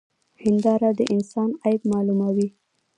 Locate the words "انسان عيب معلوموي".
1.13-2.47